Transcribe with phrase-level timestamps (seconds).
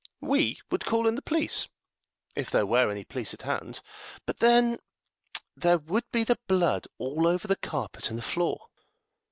[0.21, 1.67] "We would call in the police,
[2.35, 3.81] if there were any police at hand.
[4.25, 4.79] But then
[5.55, 8.69] there would be the blood all over the carpet and the floor."